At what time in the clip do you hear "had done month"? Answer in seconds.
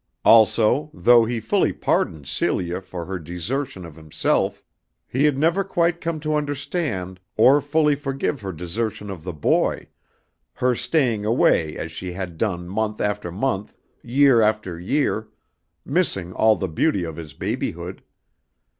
12.13-12.99